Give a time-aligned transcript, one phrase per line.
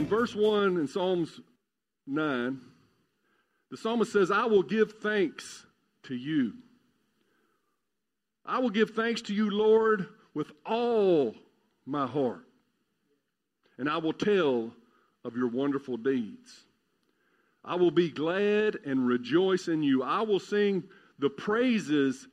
[0.00, 1.40] in verse 1 in Psalms
[2.06, 2.58] 9,
[3.70, 5.66] the psalmist says, I will give thanks
[6.04, 6.54] to you.
[8.46, 11.34] I will give thanks to you, Lord, with all
[11.84, 12.46] my heart.
[13.76, 14.72] And I will tell
[15.22, 16.64] of your wonderful deeds.
[17.62, 20.02] I will be glad and rejoice in you.
[20.02, 20.82] I will sing
[21.18, 22.26] the praises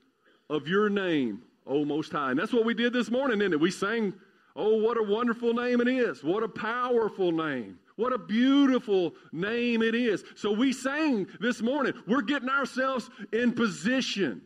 [0.49, 2.31] of your name, O Most High.
[2.31, 3.59] And that's what we did this morning, didn't it?
[3.59, 4.13] We sang,
[4.59, 6.23] Oh, what a wonderful name it is.
[6.23, 7.77] What a powerful name.
[7.95, 10.23] What a beautiful name it is.
[10.35, 11.93] So we sang this morning.
[12.07, 14.41] We're getting ourselves in position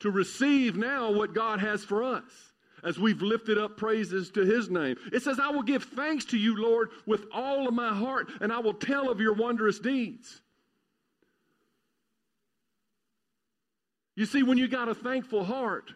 [0.00, 2.24] to receive now what God has for us
[2.82, 4.96] as we've lifted up praises to his name.
[5.12, 8.52] It says, I will give thanks to you, Lord, with all of my heart, and
[8.52, 10.40] I will tell of your wondrous deeds.
[14.16, 15.92] You see, when you got a thankful heart,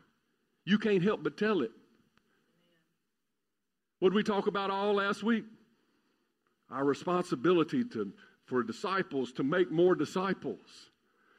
[0.64, 1.72] you can't help but tell it.
[4.04, 5.46] What did we talk about all last week?
[6.70, 8.12] Our responsibility to,
[8.44, 10.90] for disciples to make more disciples.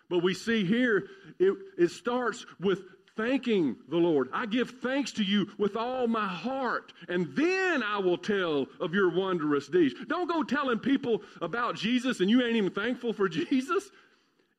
[0.10, 1.06] But we see here,
[1.38, 2.80] it, it starts with
[3.16, 4.30] thanking the Lord.
[4.34, 8.96] I give thanks to you with all my heart, and then I will tell of
[8.96, 9.94] your wondrous deeds.
[10.08, 13.92] Don't go telling people about Jesus and you ain't even thankful for Jesus.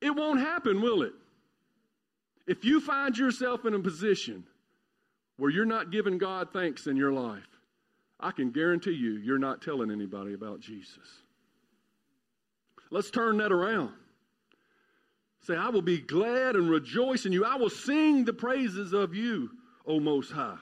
[0.01, 1.15] It won't happen, will it?
[2.47, 4.45] If you find yourself in a position
[5.39, 7.56] where you're not giving God thanks in your life,
[8.19, 11.22] I can guarantee you, you're not telling anybody about Jesus.
[12.91, 13.92] Let's turn that around.
[15.42, 17.44] Say, I will be glad and rejoice in you.
[17.44, 19.50] I will sing the praises of you,
[19.87, 20.56] O Most High.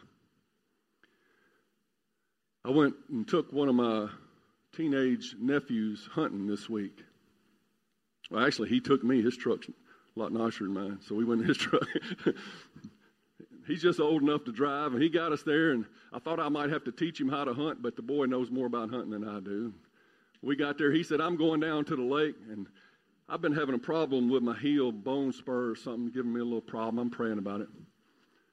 [2.64, 4.08] I went and took one of my
[4.74, 6.98] teenage nephews hunting this week.
[8.30, 9.22] Well, actually, he took me.
[9.22, 11.86] His truck's a lot nicer than mine, so we went in his truck.
[13.66, 15.72] He's just old enough to drive, and he got us there.
[15.72, 18.26] And I thought I might have to teach him how to hunt, but the boy
[18.26, 19.72] knows more about hunting than I do.
[20.42, 20.92] We got there.
[20.92, 22.66] He said, "I'm going down to the lake, and
[23.28, 26.44] I've been having a problem with my heel bone spur or something, giving me a
[26.44, 26.98] little problem.
[26.98, 27.68] I'm praying about it."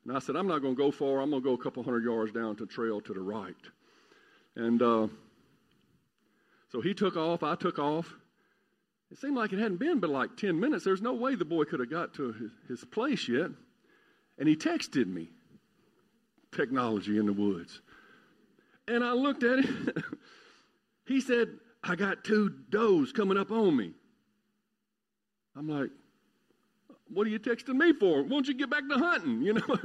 [0.06, 1.20] And I said, "I'm not going to go far.
[1.20, 3.56] I'm going to go a couple hundred yards down to trail to the right."
[4.56, 5.08] And uh,
[6.72, 7.44] so he took off.
[7.44, 8.14] I took off.
[9.12, 10.86] It seemed like it hadn't been but like 10 minutes.
[10.86, 13.52] There's no way the boy could have got to his, his place yet.
[14.42, 15.30] And he texted me,
[16.52, 17.82] technology in the woods.
[18.88, 19.70] And I looked at it.
[21.06, 21.50] he said,
[21.84, 23.92] I got two does coming up on me.
[25.56, 25.92] I'm like,
[27.14, 28.24] what are you texting me for?
[28.24, 29.42] Won't you get back to hunting?
[29.44, 29.78] You know,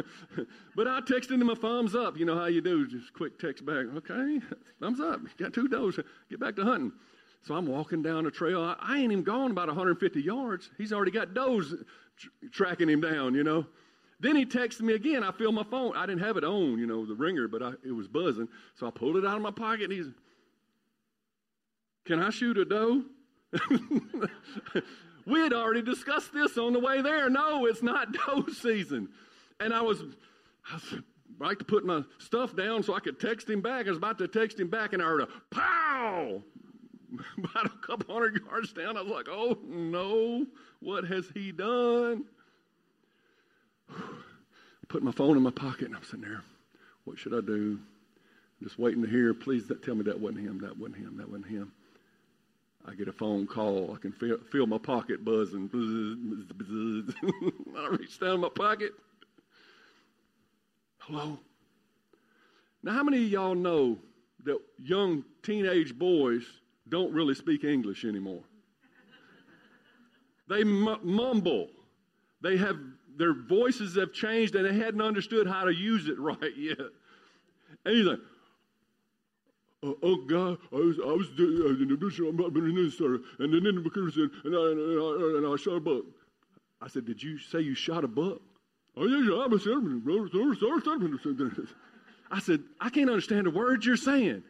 [0.74, 2.16] but I texted him a thumbs up.
[2.16, 3.84] You know how you do, just quick text back.
[3.94, 4.40] Okay,
[4.80, 5.20] thumbs up.
[5.36, 6.00] Got two does.
[6.30, 6.92] Get back to hunting.
[7.42, 8.62] So I'm walking down the trail.
[8.62, 10.70] I, I ain't even gone about 150 yards.
[10.78, 11.74] He's already got does
[12.16, 13.34] tr- tracking him down.
[13.34, 13.66] You know.
[14.18, 15.22] Then he texted me again.
[15.22, 15.94] I feel my phone.
[15.96, 18.48] I didn't have it on, you know, the ringer, but I, it was buzzing.
[18.74, 19.84] So I pulled it out of my pocket.
[19.84, 20.06] And he's,
[22.06, 23.04] "Can I shoot a doe?"
[25.26, 27.28] we had already discussed this on the way there.
[27.28, 29.08] No, it's not doe season.
[29.60, 30.00] And I was,
[30.70, 30.94] I was
[31.38, 33.86] like to put my stuff down so I could text him back.
[33.86, 36.42] I was about to text him back, and I heard a pow
[37.38, 38.96] about a couple hundred yards down.
[38.96, 40.46] I was like, "Oh no,
[40.80, 42.24] what has he done?"
[44.88, 46.42] Put my phone in my pocket, and I'm sitting there.
[47.04, 47.78] What should I do?
[48.62, 49.34] Just waiting to hear.
[49.34, 50.60] Please tell me that wasn't him.
[50.60, 51.16] That wasn't him.
[51.18, 51.72] That wasn't him.
[52.88, 53.92] I get a phone call.
[53.94, 55.68] I can feel, feel my pocket buzzing.
[57.76, 58.92] I reach down my pocket.
[60.98, 61.38] Hello.
[62.82, 63.98] Now, how many of y'all know
[64.44, 66.44] that young teenage boys
[66.88, 68.42] don't really speak English anymore?
[70.48, 71.68] They m- mumble.
[72.40, 72.78] They have
[73.16, 76.78] their voices have changed, and they hadn't understood how to use it right yet.
[77.84, 78.20] And he's like,
[79.84, 82.96] uh, oh God, I was, I was uh, in the bishop, I'm not in this,
[82.96, 86.04] sir, and then in the said, and I, and, I, and I shot a buck.
[86.80, 88.40] I said, Did you say you shot a buck?
[88.96, 90.04] Oh, yeah, yeah, I'm a servant.
[90.04, 90.28] Bro.
[92.30, 94.42] I said, I can't understand the words you're saying.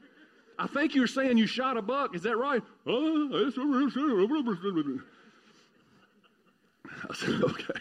[0.59, 2.15] I think you're saying you shot a buck.
[2.15, 2.63] Is that right?
[2.87, 5.01] Oh, that's what I'm saying.
[7.11, 7.81] I said, Okay.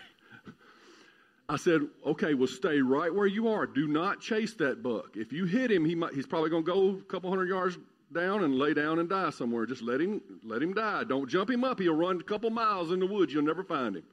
[1.48, 3.68] I said, okay, well, stay right where you are.
[3.68, 5.16] Do not chase that buck.
[5.16, 7.78] If you hit him, he might, he's probably going to go a couple hundred yards
[8.14, 9.66] down and lay down and die somewhere.
[9.66, 11.04] Just let him, let him die.
[11.04, 11.80] Don't jump him up.
[11.80, 13.32] He'll run a couple miles in the woods.
[13.32, 14.04] You'll never find him.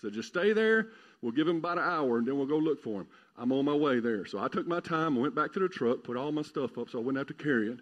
[0.00, 0.88] So just stay there.
[1.20, 3.06] We'll give him about an hour and then we'll go look for him.
[3.36, 4.24] I'm on my way there.
[4.24, 6.78] So I took my time, and went back to the truck, put all my stuff
[6.78, 7.80] up so I wouldn't have to carry it.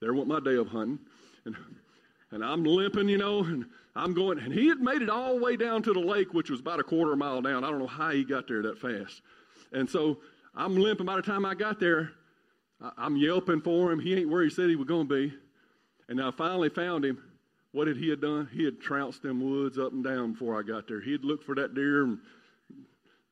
[0.00, 0.98] There went my day of hunting.
[1.46, 1.56] And,
[2.32, 5.42] and I'm limping, you know, and I'm going, and he had made it all the
[5.42, 7.64] way down to the lake, which was about a quarter mile down.
[7.64, 9.22] I don't know how he got there that fast.
[9.72, 10.18] And so
[10.54, 11.06] I'm limping.
[11.06, 12.12] By the time I got there,
[12.98, 13.98] I'm yelping for him.
[13.98, 15.34] He ain't where he said he was going to be.
[16.08, 17.22] And I finally found him.
[17.72, 18.48] What had he done?
[18.52, 21.00] He had trounced them woods up and down before I got there.
[21.00, 22.18] He had looked for that deer and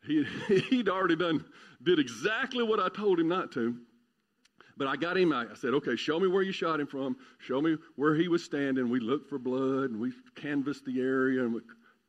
[0.06, 0.24] he,
[0.70, 1.44] he'd already done,
[1.82, 3.76] did exactly what I told him not to.
[4.76, 5.32] But I got him.
[5.32, 7.16] I said, okay, show me where you shot him from.
[7.38, 8.88] Show me where he was standing.
[8.90, 11.60] We looked for blood and we canvassed the area and we,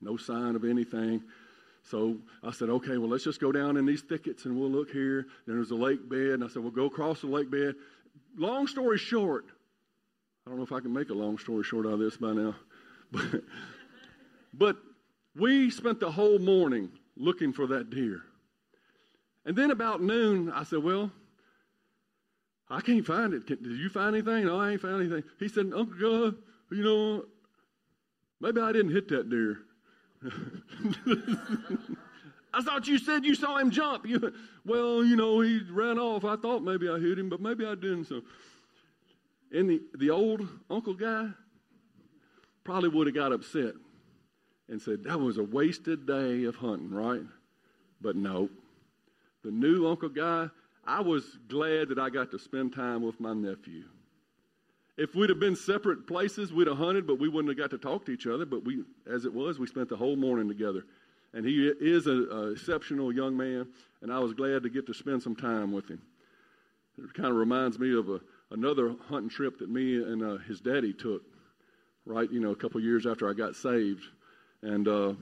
[0.02, 1.24] no sign of anything.
[1.84, 4.90] So I said, okay, well, let's just go down in these thickets and we'll look
[4.90, 5.28] here.
[5.46, 6.32] Then there's a lake bed.
[6.32, 7.76] And I said, we'll go across the lake bed.
[8.38, 9.46] Long story short,
[10.46, 12.34] I don't know if I can make a long story short out of this by
[12.34, 12.56] now.
[13.12, 13.44] But,
[14.54, 14.78] but
[15.36, 18.22] we spent the whole morning looking for that deer.
[19.46, 21.12] And then about noon, I said, well,
[22.70, 23.46] I can't find it.
[23.46, 24.46] Did you find anything?
[24.46, 25.24] No, I ain't found anything.
[25.40, 26.36] He said, Uncle God,
[26.72, 27.26] you know,
[28.42, 29.60] maybe I didn't hit that deer.
[32.54, 34.08] I thought you said you saw him jump.
[34.08, 34.34] You,
[34.66, 36.26] well, you know, he ran off.
[36.26, 38.06] I thought maybe I hit him, but maybe I didn't.
[38.06, 38.22] So,
[39.52, 41.30] and the, the old uncle guy
[42.64, 43.74] probably would have got upset
[44.70, 47.22] and said, that was a wasted day of hunting, right?
[48.02, 48.50] But no.
[49.44, 50.50] The new uncle guy,
[50.88, 53.84] I was glad that I got to spend time with my nephew.
[54.98, 57.78] If we'd have been separate places, we'd have hunted, but we wouldn't have got to
[57.78, 58.46] talk to each other.
[58.46, 60.86] But we, as it was, we spent the whole morning together.
[61.34, 63.68] And he is an exceptional young man,
[64.02, 66.02] and I was glad to get to spend some time with him.
[66.98, 68.22] It kind of reminds me of a,
[68.52, 71.24] another hunting trip that me and uh, his daddy took,
[72.06, 74.04] right, you know, a couple years after I got saved.
[74.62, 75.14] And uh,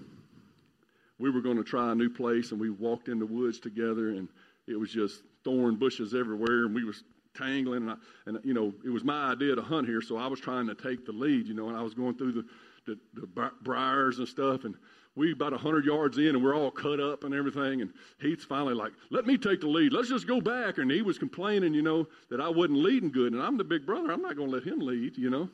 [1.17, 4.09] we were going to try a new place, and we walked in the woods together,
[4.09, 4.27] and
[4.67, 7.03] it was just thorn bushes everywhere, and we was
[7.35, 7.95] tangling, and, I,
[8.25, 10.75] and you know, it was my idea to hunt here, so I was trying to
[10.75, 12.45] take the lead, you know, and I was going through the,
[12.85, 14.75] the, the briars and stuff, and
[15.15, 18.43] we about a 100 yards in and we're all cut up and everything and heath's
[18.45, 19.93] finally like let me take the lead.
[19.93, 20.77] Let's just go back.
[20.77, 23.85] And he was complaining you know that i wasn't leading good and i'm the big
[23.85, 24.11] brother.
[24.11, 25.49] I'm not going to let him lead you know.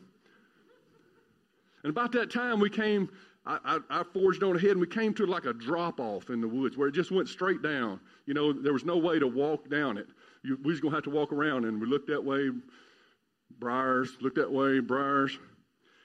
[1.83, 3.09] And about that time we came
[3.49, 6.47] I, I, forged on ahead and we came to like a drop off in the
[6.47, 7.99] woods where it just went straight down.
[8.27, 10.05] You know, there was no way to walk down it.
[10.43, 12.51] You, we was going to have to walk around and we looked that way,
[13.59, 15.35] briars, looked that way, briars.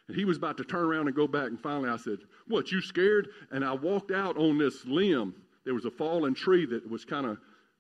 [0.09, 1.49] And he was about to turn around and go back.
[1.49, 2.19] And finally I said,
[2.49, 3.29] What, you scared?
[3.51, 5.35] And I walked out on this limb.
[5.67, 7.39] There was a fallen tree that was kind of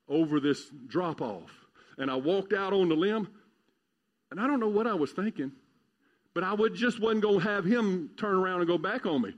[0.09, 1.51] over this drop off.
[1.97, 3.29] And I walked out on the limb.
[4.31, 5.53] And I don't know what I was thinking.
[6.35, 9.23] But I would just wasn't going to have him turn around and go back on
[9.23, 9.33] me.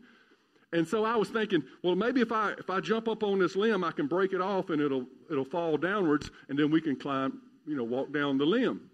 [0.73, 3.55] And so I was thinking, well, maybe if I if I jump up on this
[3.55, 6.97] limb, I can break it off and it'll it'll fall downwards, and then we can
[6.97, 8.91] climb, you know, walk down the limb.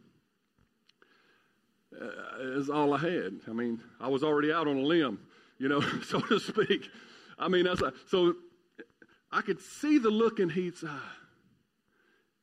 [1.98, 3.40] Uh, is all I had.
[3.48, 5.20] I mean, I was already out on a limb,
[5.58, 6.88] you know, so to speak.
[7.38, 8.34] I mean, that's a, so
[9.30, 10.98] I could see the look in Heath's eye.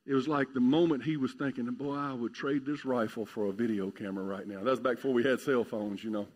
[0.06, 3.46] It was like the moment he was thinking, boy, I would trade this rifle for
[3.46, 4.58] a video camera right now.
[4.58, 6.26] That was back before we had cell phones, you know.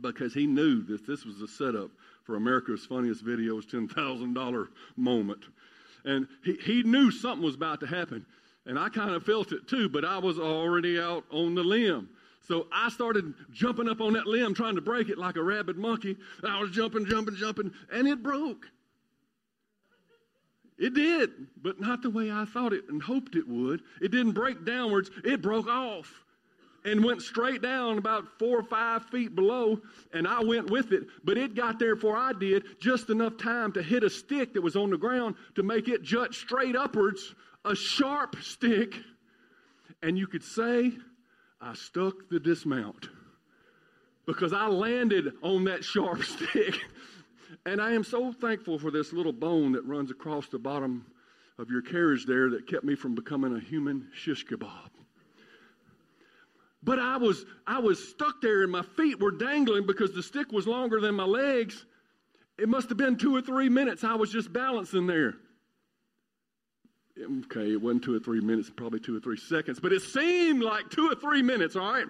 [0.00, 1.90] Because he knew that this was a setup
[2.28, 4.68] for America's Funniest Videos $10,000
[4.98, 5.44] moment.
[6.04, 8.26] And he, he knew something was about to happen.
[8.66, 12.10] And I kind of felt it too, but I was already out on the limb.
[12.46, 15.78] So I started jumping up on that limb, trying to break it like a rabid
[15.78, 16.18] monkey.
[16.42, 18.66] And I was jumping, jumping, jumping, and it broke.
[20.78, 21.30] It did,
[21.62, 23.80] but not the way I thought it and hoped it would.
[24.02, 26.26] It didn't break downwards, it broke off
[26.84, 29.80] and went straight down about four or five feet below,
[30.12, 31.04] and I went with it.
[31.24, 34.62] But it got there before I did, just enough time to hit a stick that
[34.62, 38.94] was on the ground to make it jut straight upwards, a sharp stick.
[40.02, 40.92] And you could say,
[41.60, 43.08] I stuck the dismount
[44.26, 46.76] because I landed on that sharp stick.
[47.66, 51.06] And I am so thankful for this little bone that runs across the bottom
[51.58, 54.90] of your carriage there that kept me from becoming a human shish kebab.
[56.82, 60.52] But I was, I was stuck there and my feet were dangling because the stick
[60.52, 61.84] was longer than my legs.
[62.56, 64.04] It must have been two or three minutes.
[64.04, 65.34] I was just balancing there.
[67.20, 70.62] Okay, it wasn't two or three minutes, probably two or three seconds, but it seemed
[70.62, 72.06] like two or three minutes, all right?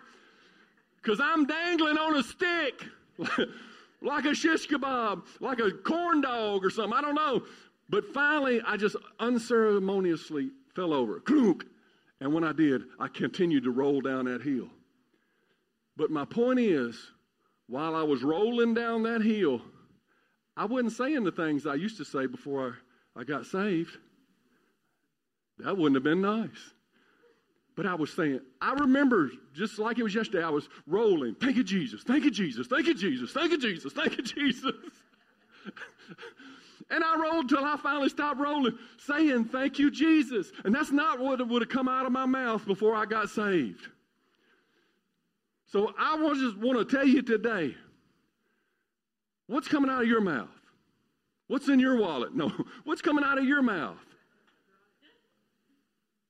[1.02, 2.84] Because I'm dangling on a stick
[4.02, 6.92] like a shish kebab, like a corn dog or something.
[6.92, 7.42] I don't know.
[7.88, 11.20] But finally, I just unceremoniously fell over.
[11.20, 11.64] Clunk.
[12.20, 14.68] And when I did, I continued to roll down that hill.
[15.96, 16.96] But my point is,
[17.68, 19.60] while I was rolling down that hill,
[20.56, 22.76] I wasn't saying the things I used to say before
[23.16, 23.96] I, I got saved.
[25.58, 26.72] That wouldn't have been nice.
[27.76, 31.36] But I was saying, I remember just like it was yesterday, I was rolling.
[31.36, 32.02] Thank you, Jesus.
[32.02, 32.66] Thank you, Jesus.
[32.66, 33.30] Thank you, Jesus.
[33.30, 33.92] Thank you, Jesus.
[33.92, 34.72] Thank you, Jesus.
[36.90, 40.50] and I rolled till I finally stopped rolling, saying, Thank you, Jesus.
[40.64, 43.88] And that's not what would have come out of my mouth before I got saved.
[45.66, 47.74] So I just want to tell you today
[49.48, 50.48] what's coming out of your mouth?
[51.48, 52.34] What's in your wallet?
[52.34, 52.50] No,
[52.84, 53.98] what's coming out of your mouth?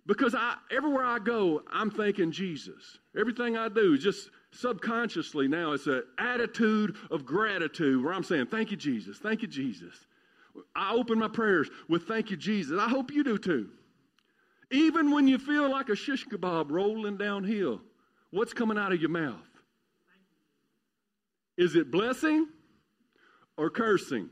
[0.06, 2.98] Because I, everywhere I go, I'm thanking Jesus.
[3.16, 8.72] Everything I do, just subconsciously now, it's an attitude of gratitude where I'm saying, Thank
[8.72, 9.18] you, Jesus.
[9.18, 10.07] Thank you, Jesus.
[10.74, 12.78] I open my prayers with thank you, Jesus.
[12.78, 13.68] I hope you do too.
[14.70, 17.80] Even when you feel like a shish kebab rolling downhill,
[18.30, 19.36] what's coming out of your mouth?
[21.56, 22.46] Is it blessing
[23.56, 24.28] or cursing?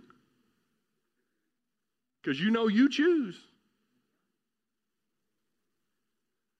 [2.23, 3.37] Because you know you choose.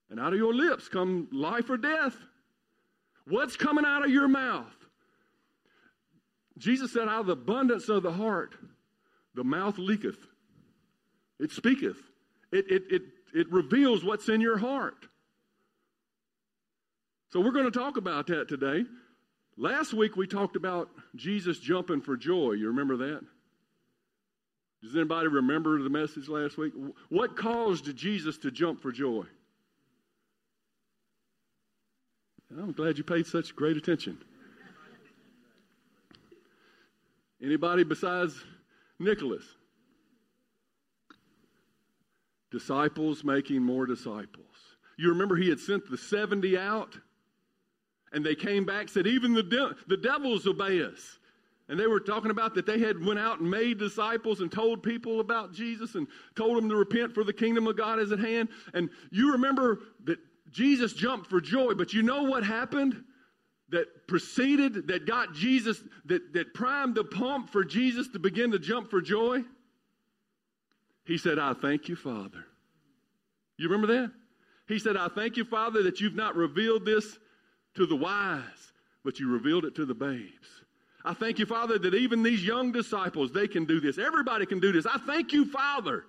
[0.09, 2.15] And out of your lips come life or death.
[3.27, 4.73] What's coming out of your mouth?
[6.57, 8.55] Jesus said, out of the abundance of the heart,
[9.37, 10.17] the mouth leaketh.
[11.39, 11.97] It speaketh.
[12.51, 13.01] It, it, it,
[13.33, 15.05] it reveals what's in your heart.
[17.31, 18.83] So we're going to talk about that today.
[19.55, 22.53] Last week we talked about Jesus jumping for joy.
[22.53, 23.21] You remember that?
[24.81, 26.73] Does anybody remember the message last week?
[27.09, 29.25] What caused Jesus to jump for joy?
[32.51, 34.17] I'm glad you paid such great attention.
[37.41, 38.33] Anybody besides
[38.99, 39.43] Nicholas?
[42.51, 44.45] Disciples making more disciples.
[44.97, 46.97] You remember he had sent the 70 out?
[48.13, 51.19] And they came back, said, even the, de- the devils obey us.
[51.69, 54.81] And they were talking about that they had went out and made disciples and told
[54.81, 58.19] people about Jesus and told them to repent for the kingdom of God is at
[58.19, 58.47] hand.
[58.73, 60.19] And you remember that
[60.51, 63.03] Jesus jumped for joy, but you know what happened?
[63.69, 68.59] That preceded, that got Jesus, that, that primed the pump for Jesus to begin to
[68.59, 69.43] jump for joy?
[71.05, 72.45] He said, I thank you, Father.
[73.57, 74.11] You remember that?
[74.67, 77.17] He said, I thank you, Father, that you've not revealed this
[77.75, 78.71] to the wise,
[79.03, 80.47] but you revealed it to the babes.
[81.05, 83.97] I thank you, Father, that even these young disciples, they can do this.
[83.97, 84.85] Everybody can do this.
[84.85, 86.03] I thank you, Father.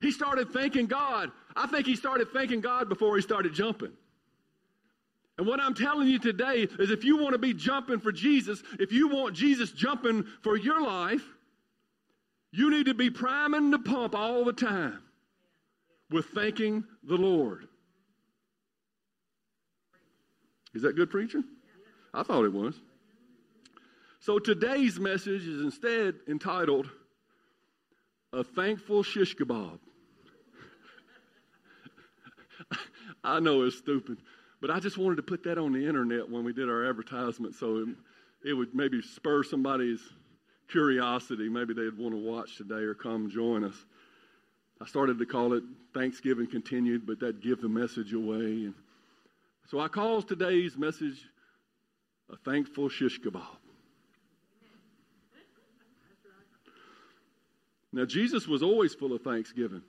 [0.00, 1.30] He started thanking God.
[1.56, 3.92] I think he started thanking God before he started jumping.
[5.40, 8.62] And what I'm telling you today is if you want to be jumping for Jesus,
[8.78, 11.22] if you want Jesus jumping for your life,
[12.52, 15.00] you need to be priming the pump all the time
[16.10, 17.66] with thanking the Lord.
[20.74, 21.44] Is that good preaching?
[22.12, 22.74] I thought it was.
[24.18, 26.90] So today's message is instead entitled
[28.34, 29.78] A Thankful Shish Kebab.
[33.24, 34.18] I know it's stupid,
[34.60, 37.54] but I just wanted to put that on the internet when we did our advertisement
[37.54, 37.88] so it,
[38.50, 40.00] it would maybe spur somebody's
[40.70, 41.48] curiosity.
[41.48, 43.74] Maybe they'd want to watch today or come join us.
[44.80, 45.62] I started to call it
[45.92, 48.64] Thanksgiving Continued, but that'd give the message away.
[48.64, 48.74] And
[49.70, 51.20] so I call today's message
[52.32, 53.42] a thankful shish kebab.
[57.92, 59.82] Now, Jesus was always full of thanksgiving.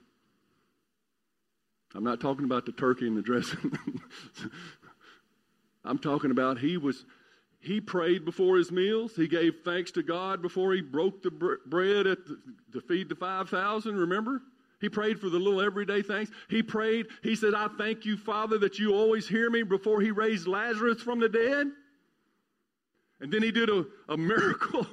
[1.94, 3.78] I'm not talking about the turkey and the dressing.
[5.84, 7.04] I'm talking about he was
[7.60, 9.14] he prayed before his meals.
[9.14, 12.16] He gave thanks to God before he broke the bread the,
[12.72, 14.42] to feed the 5,000, remember?
[14.80, 16.28] He prayed for the little everyday things.
[16.50, 20.10] He prayed, he said, I thank you, Father, that you always hear me before he
[20.10, 21.68] raised Lazarus from the dead.
[23.22, 24.84] And then he did a, a miracle.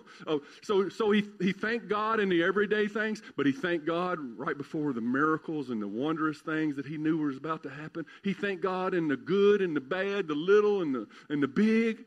[0.61, 4.55] so so he, he thanked God in the everyday things, but he thanked God right
[4.55, 8.05] before the miracles and the wondrous things that he knew was about to happen.
[8.23, 11.47] He thanked God in the good and the bad, the little and the, and the
[11.47, 12.05] big.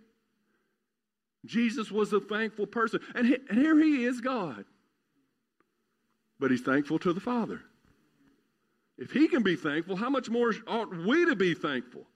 [1.45, 3.01] Jesus was a thankful person.
[3.17, 4.65] And, he, and here he is, God.
[6.39, 7.61] But he's thankful to the Father.
[8.97, 12.07] If he can be thankful, how much more ought we to be thankful?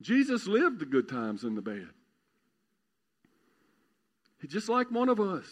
[0.00, 1.88] Jesus lived the good times and the bad.
[4.46, 5.46] Just like one of us.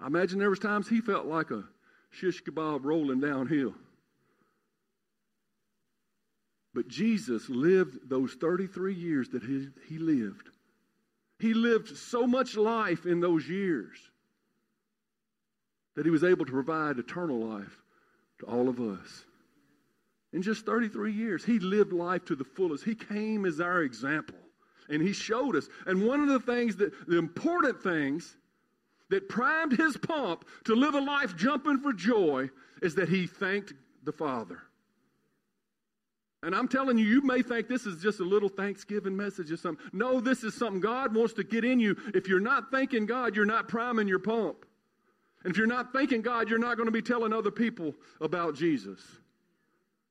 [0.00, 1.64] I imagine there was times he felt like a
[2.10, 3.74] shish kebab rolling downhill.
[6.74, 10.50] But Jesus lived those 33 years that he, he lived.
[11.38, 13.98] He lived so much life in those years
[15.94, 17.82] that he was able to provide eternal life
[18.40, 19.24] to all of us.
[20.32, 21.44] in just 33 years.
[21.44, 22.84] He lived life to the fullest.
[22.84, 24.36] He came as our example
[24.88, 25.68] and he showed us.
[25.86, 28.36] And one of the things that, the important things
[29.10, 32.50] that primed his pump to live a life jumping for joy
[32.82, 33.72] is that he thanked
[34.04, 34.62] the Father.
[36.42, 39.56] And I'm telling you, you may think this is just a little Thanksgiving message or
[39.56, 39.84] something.
[39.92, 41.96] No, this is something God wants to get in you.
[42.14, 44.64] If you're not thanking God, you're not priming your pump.
[45.42, 48.54] And if you're not thanking God, you're not going to be telling other people about
[48.54, 49.00] Jesus.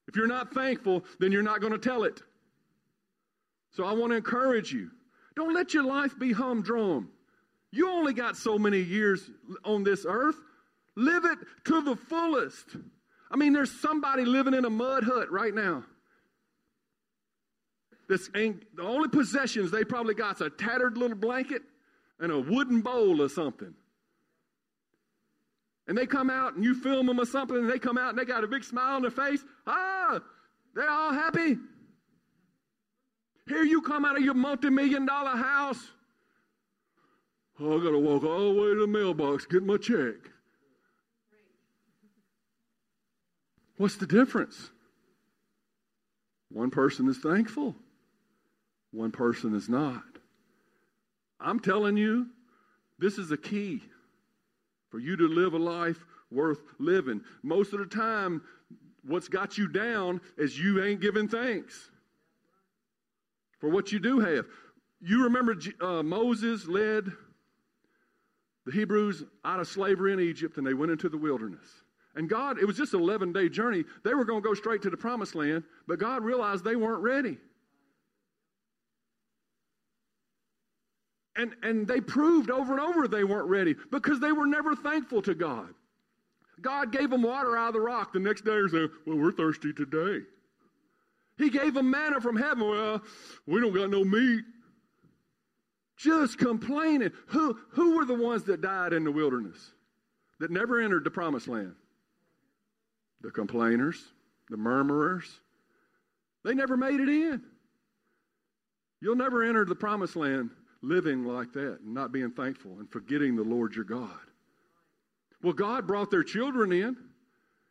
[0.07, 2.21] If you're not thankful, then you're not going to tell it.
[3.75, 4.89] So I want to encourage you.
[5.35, 7.09] Don't let your life be humdrum.
[7.71, 9.29] You only got so many years
[9.65, 10.37] on this earth.
[10.95, 12.77] Live it to the fullest.
[13.29, 15.83] I mean, there's somebody living in a mud hut right now.
[18.07, 21.63] This ain't the only possessions they probably got is a tattered little blanket
[22.19, 23.73] and a wooden bowl or something.
[25.87, 28.17] And they come out and you film them or something, and they come out and
[28.17, 29.43] they got a big smile on their face.
[29.67, 30.21] Ah,
[30.73, 31.57] they're all happy.
[33.47, 35.91] Here you come out of your multi million dollar house.
[37.59, 40.15] Oh, I got to walk all the way to the mailbox, get my check.
[43.77, 44.71] What's the difference?
[46.51, 47.75] One person is thankful,
[48.91, 50.03] one person is not.
[51.39, 52.27] I'm telling you,
[52.97, 53.83] this is a key
[54.89, 57.21] for you to live a life worth living.
[57.43, 58.41] Most of the time,
[59.03, 61.89] what's got you down is you ain't giving thanks
[63.65, 64.45] for what you do have.
[65.01, 67.11] You remember uh, Moses led
[68.63, 71.65] the Hebrews out of slavery in Egypt and they went into the wilderness.
[72.13, 73.83] And God, it was just an 11 day journey.
[74.03, 77.01] They were going to go straight to the promised land, but God realized they weren't
[77.01, 77.39] ready.
[81.35, 85.23] And, and they proved over and over they weren't ready because they were never thankful
[85.23, 85.73] to God.
[86.61, 88.13] God gave them water out of the rock.
[88.13, 90.23] The next day, they said, Well, we're thirsty today.
[91.37, 92.69] He gave them manna from heaven.
[92.69, 93.01] Well,
[93.45, 94.43] we don't got no meat.
[95.97, 97.11] Just complaining.
[97.27, 99.71] Who, who were the ones that died in the wilderness
[100.39, 101.75] that never entered the promised land?
[103.21, 104.01] The complainers,
[104.49, 105.25] the murmurers.
[106.43, 107.41] They never made it in.
[109.01, 113.43] You'll never enter the promised land living like that not being thankful and forgetting the
[113.43, 114.19] Lord your God.
[115.41, 116.97] Well, God brought their children in.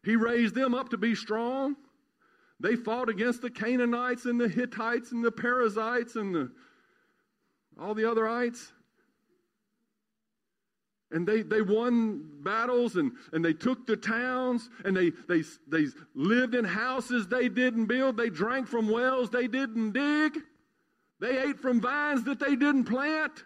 [0.04, 1.76] He raised them up to be strong.
[2.60, 6.50] They fought against the Canaanites and the Hittites and the Perizzites and the,
[7.80, 8.72] all the other ites.
[11.10, 15.86] And they, they won battles and, and they took the towns and they, they, they
[16.14, 18.16] lived in houses they didn't build.
[18.16, 20.38] They drank from wells they didn't dig.
[21.20, 23.44] They ate from vines that they didn't plant.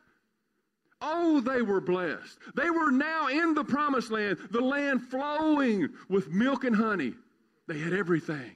[1.00, 2.38] Oh, they were blessed.
[2.54, 7.14] They were now in the promised land, the land flowing with milk and honey.
[7.66, 8.52] They had everything.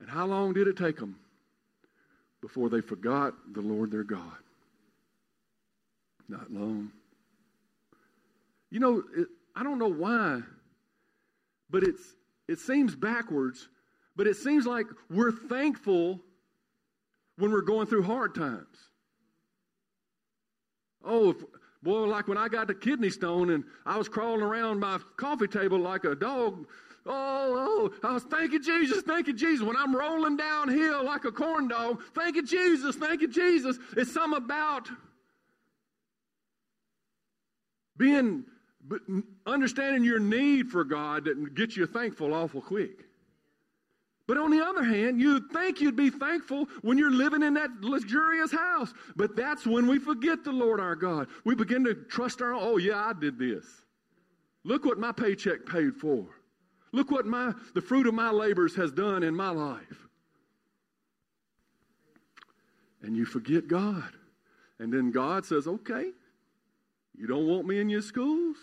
[0.00, 1.18] And how long did it take them
[2.42, 4.36] before they forgot the Lord their God?
[6.28, 6.90] Not long.
[8.70, 10.40] You know, it, I don't know why,
[11.70, 12.14] but it's
[12.48, 13.68] it seems backwards,
[14.16, 16.20] but it seems like we're thankful
[17.38, 18.76] when we're going through hard times.
[21.04, 21.36] Oh, if,
[21.82, 25.46] boy, like when I got the kidney stone and I was crawling around my coffee
[25.46, 26.66] table like a dog
[27.06, 29.64] Oh, oh, oh I was thanking Jesus, thank you, Jesus.
[29.64, 33.78] When I'm rolling downhill like a corn dog, thank you, Jesus, thank you, Jesus.
[33.96, 34.88] It's some about
[37.96, 38.44] being,
[39.46, 43.04] understanding your need for God that gets you thankful awful quick.
[44.26, 47.70] But on the other hand, you'd think you'd be thankful when you're living in that
[47.80, 48.92] luxurious house.
[49.14, 51.28] But that's when we forget the Lord our God.
[51.44, 53.64] We begin to trust our, oh, yeah, I did this.
[54.64, 56.26] Look what my paycheck paid for.
[56.92, 60.08] Look what my, the fruit of my labors has done in my life.
[63.02, 64.12] And you forget God.
[64.78, 66.10] And then God says, okay,
[67.16, 68.56] you don't want me in your schools.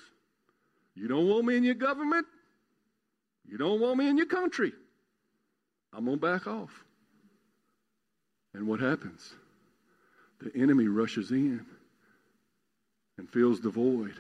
[0.95, 2.27] You don't want me in your government.
[3.47, 4.73] You don't want me in your country.
[5.91, 6.85] I'm going to back off.
[8.53, 9.33] And what happens?
[10.39, 11.65] The enemy rushes in
[13.17, 14.19] and fills the void.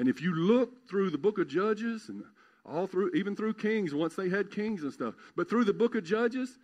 [0.00, 2.24] And if you look through the book of Judges and
[2.64, 5.94] all through, even through Kings, once they had kings and stuff, but through the book
[5.94, 6.58] of Judges,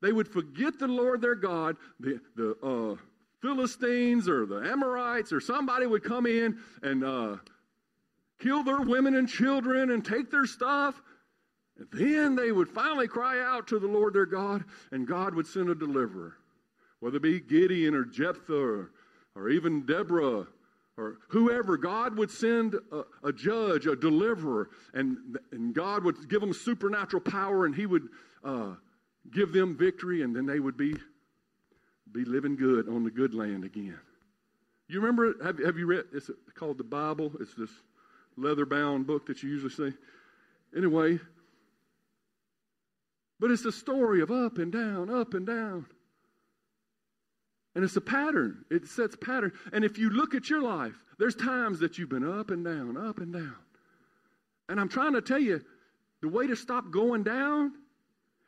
[0.00, 1.76] they would forget the Lord their God.
[1.98, 2.94] The, the uh,
[3.42, 7.36] Philistines or the Amorites or somebody would come in and uh,
[8.38, 11.02] kill their women and children and take their stuff.
[11.78, 14.62] And then they would finally cry out to the Lord their God,
[14.92, 16.36] and God would send a deliverer,
[17.00, 18.92] whether it be Gideon or Jephthah or,
[19.34, 20.46] or even Deborah
[20.98, 26.40] or whoever, God would send a, a judge, a deliverer, and, and God would give
[26.40, 28.08] them supernatural power and He would
[28.44, 28.74] uh,
[29.32, 30.94] give them victory, and then they would be,
[32.12, 33.98] be living good on the good land again.
[34.88, 37.32] You remember, have, have you read, it's called the Bible.
[37.40, 37.70] It's this
[38.36, 39.96] leather bound book that you usually see.
[40.76, 41.20] Anyway,
[43.38, 45.86] but it's a story of up and down, up and down.
[47.78, 48.64] And it's a pattern.
[48.72, 49.52] It sets pattern.
[49.72, 52.96] And if you look at your life, there's times that you've been up and down,
[52.96, 53.54] up and down.
[54.68, 55.60] And I'm trying to tell you,
[56.20, 57.72] the way to stop going down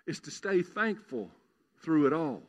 [0.05, 1.31] is to stay thankful
[1.81, 2.43] through it all.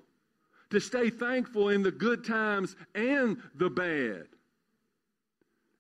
[0.72, 4.26] To stay thankful in the good times and the bad.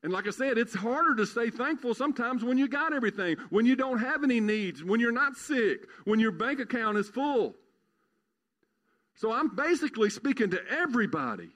[0.03, 3.65] And like I said, it's harder to stay thankful sometimes when you got everything, when
[3.65, 7.55] you don't have any needs, when you're not sick, when your bank account is full.
[9.21, 11.51] So I'm basically speaking to everybody.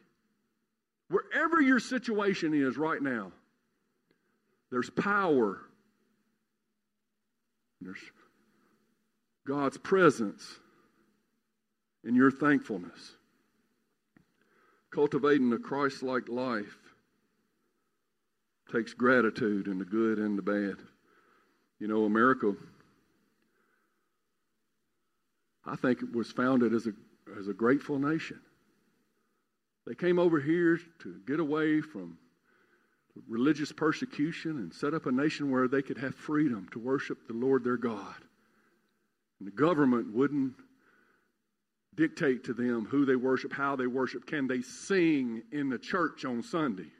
[1.09, 3.31] Wherever your situation is right now,
[4.69, 5.61] there's power.
[7.81, 7.97] There's
[9.47, 10.47] God's presence
[12.03, 13.13] in your thankfulness.
[14.93, 16.77] Cultivating a Christ like life
[18.71, 20.75] takes gratitude in the good and the bad.
[21.79, 22.53] You know, America,
[25.65, 26.91] I think it was founded as a,
[27.37, 28.39] as a grateful nation.
[29.85, 32.17] They came over here to get away from
[33.27, 37.33] religious persecution and set up a nation where they could have freedom to worship the
[37.33, 38.15] Lord their God.
[39.39, 40.53] And the government wouldn't
[41.95, 44.25] dictate to them who they worship, how they worship.
[44.25, 46.91] Can they sing in the church on Sunday?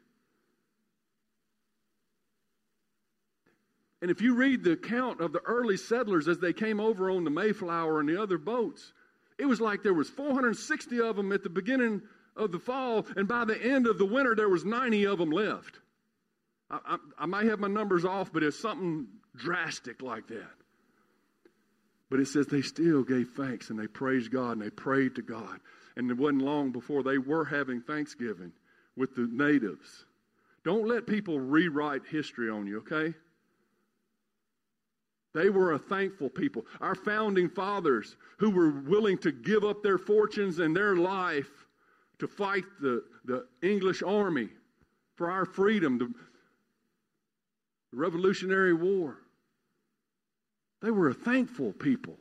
[4.02, 7.24] And if you read the account of the early settlers as they came over on
[7.24, 8.94] the Mayflower and the other boats,
[9.38, 12.02] it was like there was 460 of them at the beginning
[12.36, 15.32] of the fall, and by the end of the winter, there was 90 of them
[15.32, 15.80] left.
[16.70, 20.52] I, I, I might have my numbers off, but it's something drastic like that.
[22.10, 25.22] But it says they still gave thanks and they praised God and they prayed to
[25.22, 25.60] God.
[25.98, 28.52] And it wasn't long before they were having Thanksgiving
[28.96, 30.06] with the natives.
[30.64, 33.14] Don't let people rewrite history on you, okay?
[35.36, 36.66] They were a thankful people.
[36.80, 41.68] Our founding fathers who were willing to give up their fortunes and their life
[42.20, 44.48] to fight the, the English army
[45.16, 46.12] for our freedom, the,
[47.92, 49.18] Revolutionary War.
[50.82, 52.18] They were a thankful people.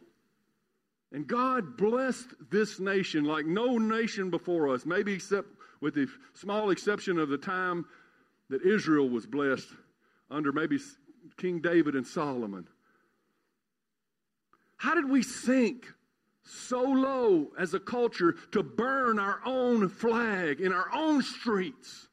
[1.12, 5.48] And God blessed this nation like no nation before us, maybe except
[5.80, 7.84] with the small exception of the time
[8.50, 9.68] that Israel was blessed
[10.30, 10.78] under maybe
[11.36, 12.66] King David and Solomon.
[14.76, 15.86] How did we sink
[16.42, 22.08] so low as a culture to burn our own flag in our own streets?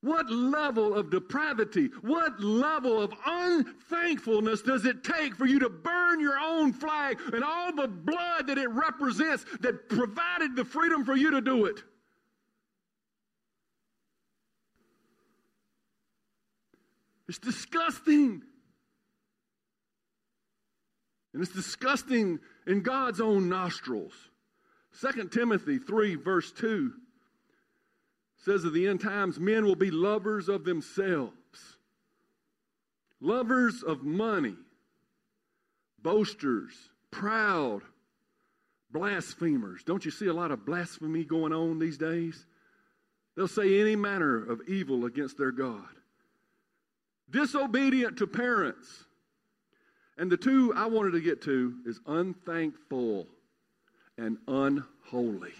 [0.00, 6.20] What level of depravity, what level of unthankfulness does it take for you to burn
[6.20, 11.16] your own flag and all the blood that it represents that provided the freedom for
[11.16, 11.82] you to do it?
[17.28, 18.42] It's disgusting.
[21.34, 24.14] And it's disgusting in God's own nostrils.
[25.00, 26.92] 2 Timothy 3, verse 2
[28.44, 31.32] says of the end times, men will be lovers of themselves,
[33.20, 34.56] lovers of money,
[36.00, 36.72] boasters,
[37.10, 37.82] proud,
[38.90, 39.82] blasphemers.
[39.84, 42.46] Don't you see a lot of blasphemy going on these days?
[43.36, 45.97] They'll say any manner of evil against their God
[47.30, 49.04] disobedient to parents.
[50.16, 53.26] And the two I wanted to get to is unthankful
[54.16, 55.52] and unholy.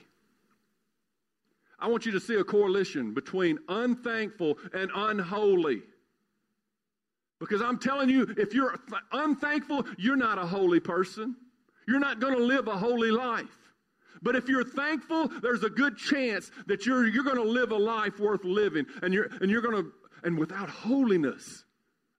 [1.79, 5.83] I want you to see a correlation between unthankful and unholy.
[7.39, 8.81] Because I'm telling you, if you're
[9.13, 11.37] unthankful, you're not a holy person.
[11.87, 13.47] You're not going to live a holy life.
[14.23, 17.77] But if you're thankful, there's a good chance that you're, you're going to live a
[17.77, 18.85] life worth living.
[19.03, 21.65] And you're, and you're going to and without holiness,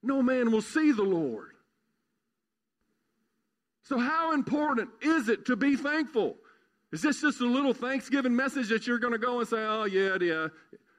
[0.02, 1.52] no man will see the Lord.
[3.84, 6.38] So, how important is it to be thankful?
[6.92, 9.86] Is this just a little Thanksgiving message that you're going to go and say, oh,
[9.86, 10.48] yeah, yeah,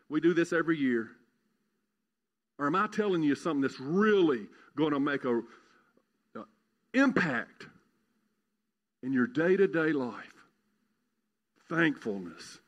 [0.08, 1.10] we do this every year?
[2.58, 6.44] Or am I telling you something that's really going to make a, a
[6.94, 7.66] impact
[9.02, 10.34] in your day to day life?
[11.68, 12.58] Thankfulness.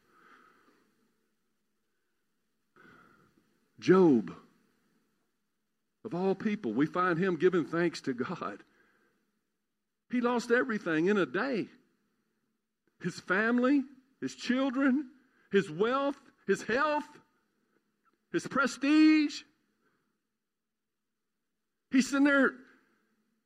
[3.83, 4.33] Job,
[6.05, 8.63] of all people, we find him giving thanks to God.
[10.11, 11.69] He lost everything in a day
[13.01, 13.83] his family,
[14.21, 15.09] his children,
[15.51, 16.15] his wealth,
[16.47, 17.03] his health,
[18.33, 19.43] his prestige.
[21.91, 22.53] He's sitting there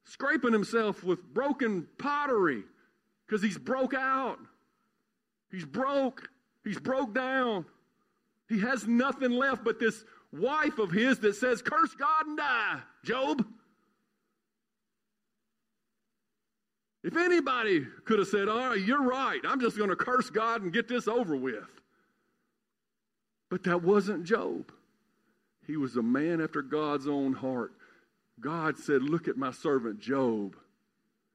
[0.05, 2.64] scraping himself with broken pottery
[3.27, 4.38] because he's broke out.
[5.51, 6.29] He's broke.
[6.62, 7.64] He's broke down.
[8.49, 10.05] He has nothing left but this
[10.38, 13.46] wife of his that says, Curse God and die, Job.
[17.03, 20.62] If anybody could have said, All right, you're right, I'm just going to curse God
[20.62, 21.68] and get this over with.
[23.49, 24.72] But that wasn't Job.
[25.66, 27.72] He was a man after God's own heart.
[28.40, 30.57] God said, Look at my servant Job.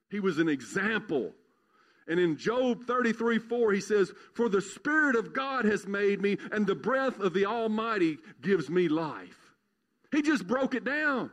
[0.10, 1.32] He was an example.
[2.12, 6.38] And in Job 33 4, he says, For the Spirit of God has made me,
[6.52, 9.38] and the breath of the Almighty gives me life.
[10.12, 11.32] He just broke it down.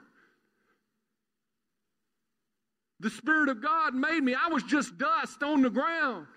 [3.01, 4.37] The Spirit of God made me.
[4.37, 6.29] I was just dust on the ground.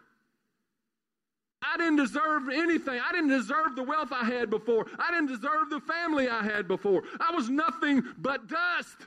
[1.61, 2.99] I didn't deserve anything.
[2.99, 4.87] I didn't deserve the wealth I had before.
[4.97, 7.03] I didn't deserve the family I had before.
[7.19, 8.97] I was nothing but dust.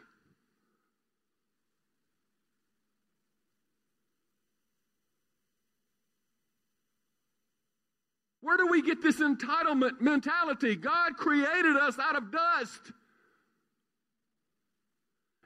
[8.44, 10.76] Where do we get this entitlement mentality?
[10.76, 12.92] God created us out of dust.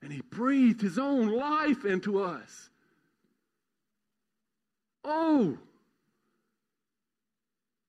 [0.03, 2.71] And He breathed His own life into us.
[5.05, 5.57] Oh,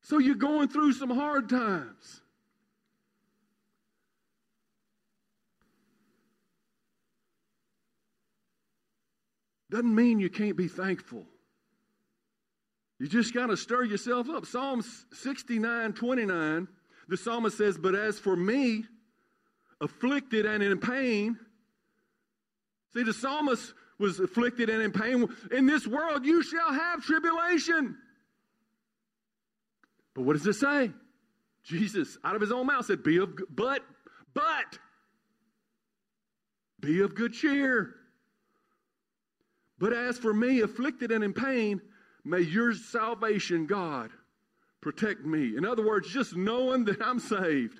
[0.03, 2.21] so you're going through some hard times.
[9.71, 11.25] Doesn't mean you can't be thankful.
[12.99, 14.45] You just got to stir yourself up.
[14.45, 14.83] Psalm
[15.13, 16.67] 69 29,
[17.07, 18.85] the psalmist says, But as for me,
[19.79, 21.39] afflicted and in pain,
[22.93, 25.27] see, the psalmist was afflicted and in pain.
[25.51, 27.97] In this world, you shall have tribulation.
[30.13, 30.91] But what does it say?
[31.63, 33.81] Jesus, out of his own mouth, said, Be of, but,
[34.33, 34.77] but,
[36.81, 37.95] be of good cheer.
[39.77, 41.81] But as for me, afflicted and in pain,
[42.29, 44.11] May your salvation, God,
[44.81, 45.57] protect me.
[45.57, 47.79] In other words, just knowing that I'm saved.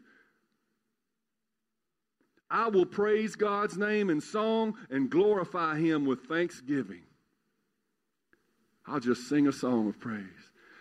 [2.49, 7.03] I will praise God's name in song and glorify Him with thanksgiving.
[8.87, 10.23] I'll just sing a song of praise.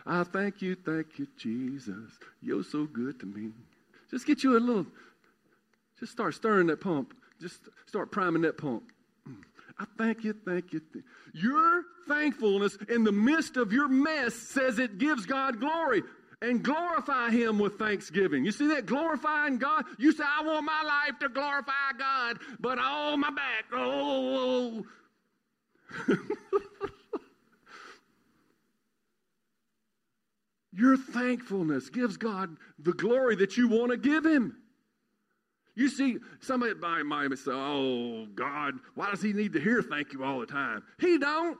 [0.06, 2.18] I thank you, thank you, Jesus.
[2.40, 3.50] You're so good to me.
[4.10, 4.86] Just get you a little,
[6.00, 7.12] just start stirring that pump.
[7.38, 8.84] Just start priming that pump.
[9.78, 10.80] I thank you, thank you.
[11.32, 16.02] Your thankfulness in the midst of your mess says it gives God glory
[16.42, 18.44] and glorify Him with thanksgiving.
[18.44, 18.86] You see that?
[18.86, 19.84] Glorifying God.
[19.98, 24.84] You say, I want my life to glorify God, but oh, my back, oh.
[30.72, 34.56] Your thankfulness gives God the glory that you want to give Him.
[35.78, 40.24] You see, somebody might say, "Oh God, why does He need to hear thank you
[40.24, 41.56] all the time?" He don't,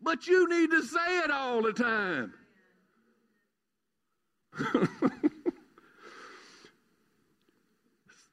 [0.00, 2.32] but you need to say it all the time.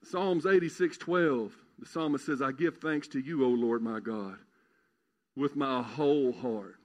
[0.04, 4.38] Psalms 86 12, the psalmist says, I give thanks to you, O Lord my God,
[5.36, 6.76] with my whole heart.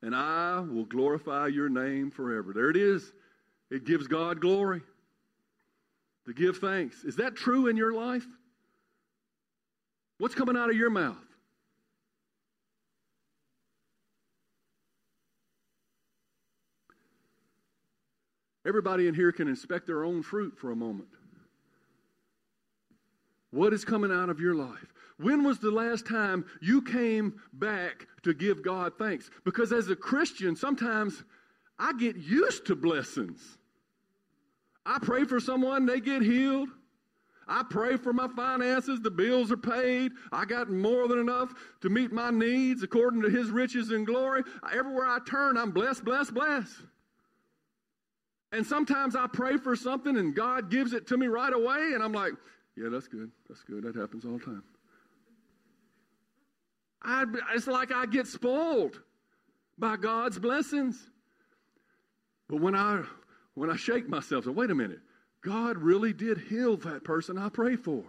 [0.00, 2.54] And I will glorify your name forever.
[2.54, 3.12] There it is.
[3.70, 4.80] It gives God glory
[6.26, 7.04] to give thanks.
[7.04, 8.26] Is that true in your life?
[10.18, 11.16] What's coming out of your mouth?
[18.66, 21.08] Everybody in here can inspect their own fruit for a moment.
[23.52, 24.92] What is coming out of your life?
[25.18, 29.30] When was the last time you came back to give God thanks?
[29.44, 31.22] Because as a Christian, sometimes
[31.78, 33.58] I get used to blessings.
[34.86, 36.68] I pray for someone, they get healed.
[37.48, 40.12] I pray for my finances, the bills are paid.
[40.32, 44.42] I got more than enough to meet my needs according to his riches and glory.
[44.72, 46.74] Everywhere I turn, I'm blessed, blessed, blessed.
[48.52, 52.02] And sometimes I pray for something and God gives it to me right away, and
[52.02, 52.32] I'm like,
[52.76, 53.30] yeah, that's good.
[53.48, 53.84] That's good.
[53.84, 54.62] That happens all the time.
[57.02, 59.00] I, it's like I get spoiled
[59.78, 61.10] by God's blessings.
[62.48, 63.04] But when I
[63.56, 65.00] when I shake myself, say, wait a minute,
[65.42, 68.04] God really did heal that person I prayed for.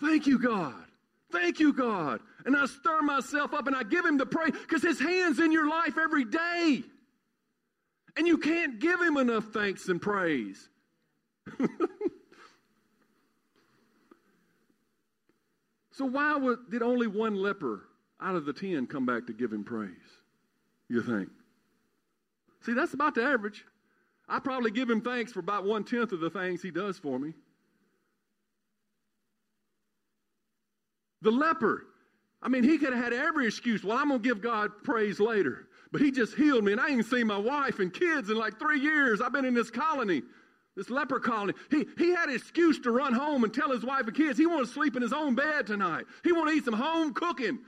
[0.00, 0.84] Thank you, God.
[1.32, 2.20] Thank you, God.
[2.44, 5.50] And I stir myself up and I give him the praise because his hand's in
[5.50, 6.82] your life every day.
[8.16, 10.68] And you can't give him enough thanks and praise.
[15.92, 16.38] so why
[16.70, 17.82] did only one leper
[18.20, 19.90] out of the ten come back to give him praise?
[20.88, 21.28] you think?
[22.66, 23.64] See, that's about the average.
[24.28, 27.16] I probably give him thanks for about one tenth of the things he does for
[27.16, 27.32] me.
[31.22, 31.86] The leper,
[32.42, 33.84] I mean, he could have had every excuse.
[33.84, 35.68] Well, I'm going to give God praise later.
[35.92, 38.58] But he just healed me, and I ain't seen my wife and kids in like
[38.58, 39.20] three years.
[39.20, 40.22] I've been in this colony,
[40.76, 41.54] this leper colony.
[41.70, 44.46] He, he had an excuse to run home and tell his wife and kids he
[44.46, 46.06] wanted to sleep in his own bed tonight.
[46.24, 47.60] He wanted to eat some home cooking,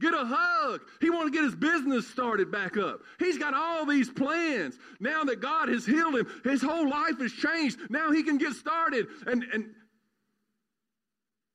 [0.00, 0.80] get a hug.
[1.00, 3.00] He wanted to get his business started back up.
[3.18, 4.76] He's got all these plans.
[5.00, 7.78] Now that God has healed him, his whole life has changed.
[7.90, 9.06] Now he can get started.
[9.26, 9.70] And, and,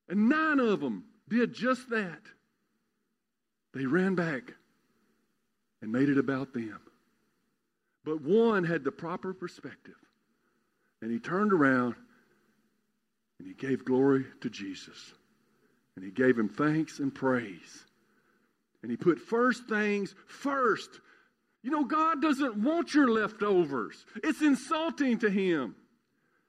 [0.07, 2.21] and nine of them did just that.
[3.73, 4.53] They ran back
[5.81, 6.79] and made it about them.
[8.03, 9.95] But one had the proper perspective.
[11.01, 11.95] And he turned around
[13.37, 15.13] and he gave glory to Jesus.
[15.95, 17.85] And he gave him thanks and praise.
[18.81, 20.89] And he put first things first.
[21.63, 25.75] You know, God doesn't want your leftovers, it's insulting to him.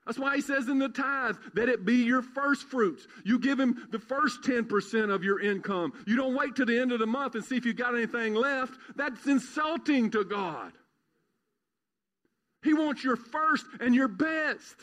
[0.06, 3.06] That's why he says in the tithe that it be your first fruits.
[3.24, 5.92] You give him the first 10% of your income.
[6.06, 8.34] You don't wait to the end of the month and see if you got anything
[8.34, 8.74] left.
[8.96, 10.72] That's insulting to God.
[12.62, 14.74] He wants your first and your best.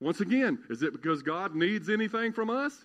[0.00, 2.84] Once again, is it because God needs anything from us?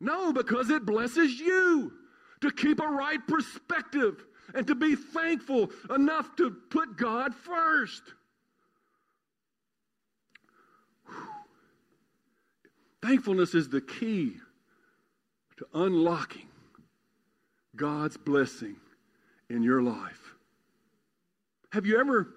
[0.00, 1.92] No, because it blesses you
[2.40, 8.02] to keep a right perspective and to be thankful enough to put God first.
[13.02, 14.36] Thankfulness is the key
[15.58, 16.48] to unlocking
[17.76, 18.76] God's blessing
[19.48, 20.34] in your life.
[21.72, 22.34] Have you ever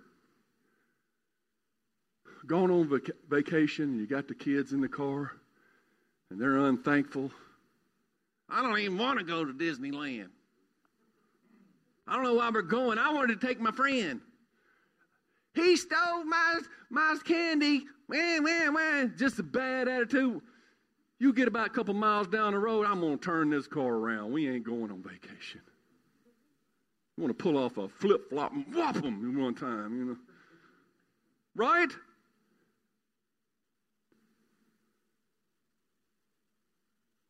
[2.45, 5.31] gone on vac- vacation and you got the kids in the car
[6.29, 7.31] and they're unthankful?
[8.53, 10.27] I don't even want to go to Disneyland.
[12.07, 12.99] I don't know why we're going.
[12.99, 14.21] I wanted to take my friend.
[15.55, 17.85] He stole my, my candy.
[18.07, 19.13] Man, man, man.
[19.17, 20.41] Just a bad attitude.
[21.19, 23.93] You get about a couple miles down the road, I'm going to turn this car
[23.93, 24.31] around.
[24.31, 25.61] We ain't going on vacation.
[27.15, 30.17] You want to pull off a flip flop and whop them one time, you know.
[31.55, 31.89] Right?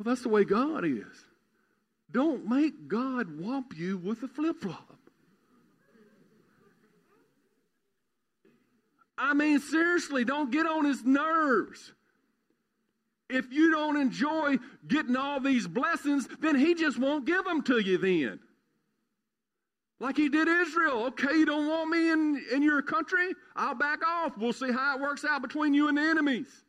[0.04, 1.26] Well, that's the way God is.
[2.12, 4.98] Don't make God whomp you with a flip flop.
[9.18, 11.94] I mean, seriously, don't get on his nerves
[13.34, 17.80] if you don't enjoy getting all these blessings, then he just won't give them to
[17.80, 18.40] you then.
[20.00, 21.06] Like he did Israel.
[21.06, 23.34] Okay, you don't want me in, in your country?
[23.56, 24.38] I'll back off.
[24.38, 26.64] We'll see how it works out between you and the enemies.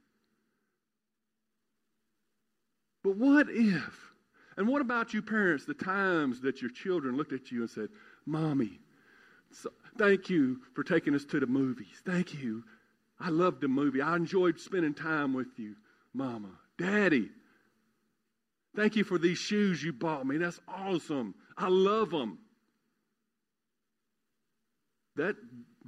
[3.05, 4.13] But what if?
[4.57, 7.91] And what about you parents, the times that your children looked at you and said,
[8.25, 8.81] Mommy,
[9.53, 12.03] so, thank you for taking us to the movies.
[12.05, 12.65] Thank you.
[13.21, 14.01] I loved the movie.
[14.01, 15.77] I enjoyed spending time with you.
[16.13, 17.29] Mama, Daddy,
[18.75, 20.39] thank you for these shoes you bought me.
[20.39, 21.35] That's awesome.
[21.57, 22.39] I love them.
[25.17, 25.37] That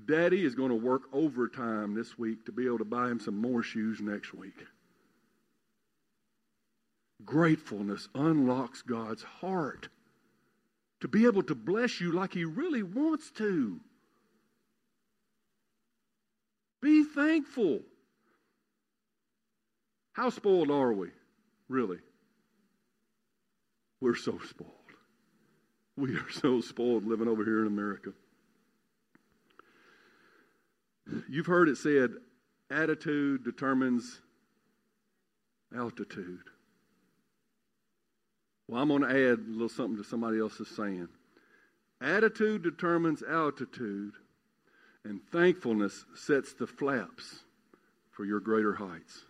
[0.07, 3.41] daddy is going to work overtime this week to be able to buy him some
[3.41, 4.55] more shoes next week.
[7.25, 9.89] Gratefulness unlocks God's heart
[11.01, 13.81] to be able to bless you like he really wants to.
[16.81, 17.81] Be thankful.
[20.13, 21.09] How spoiled are we,
[21.69, 21.99] really?
[24.01, 24.73] We're so spoiled.
[25.97, 28.13] We are so spoiled living over here in America.
[31.29, 32.11] You've heard it said,
[32.71, 34.21] attitude determines
[35.77, 36.45] altitude.
[38.69, 41.09] Well, I'm going to add a little something to somebody else's saying.
[42.01, 44.15] Attitude determines altitude,
[45.05, 47.45] and thankfulness sets the flaps
[48.11, 49.21] for your greater heights.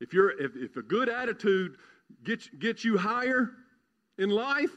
[0.00, 1.76] If, you're, if, if a good attitude
[2.24, 3.50] gets, gets you higher
[4.16, 4.70] in life,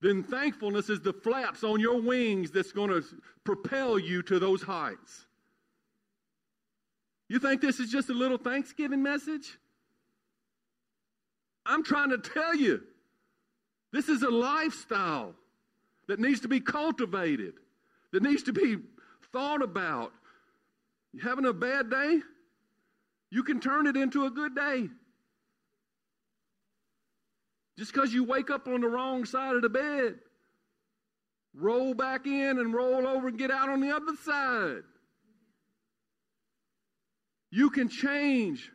[0.00, 3.02] then thankfulness is the flaps on your wings that's going to
[3.42, 5.26] propel you to those heights.
[7.28, 9.58] You think this is just a little Thanksgiving message?
[11.66, 12.82] I'm trying to tell you,
[13.92, 15.34] this is a lifestyle
[16.08, 17.54] that needs to be cultivated,
[18.12, 18.76] that needs to be
[19.32, 20.12] thought about.
[21.12, 22.20] You having a bad day?
[23.30, 24.88] You can turn it into a good day.
[27.78, 30.16] Just because you wake up on the wrong side of the bed,
[31.54, 34.82] roll back in and roll over and get out on the other side.
[37.50, 38.70] You can change